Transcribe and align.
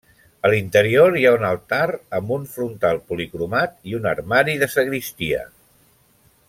A 0.47 0.49
l'interior 0.51 1.17
hi 1.19 1.25
ha 1.29 1.33
un 1.35 1.45
altar 1.49 1.83
amb 2.21 2.33
un 2.37 2.49
frontal 2.55 3.03
policromat 3.11 3.77
i 3.93 3.97
un 4.01 4.09
armari 4.13 4.57
de 4.65 4.75
sagristia. 4.77 5.47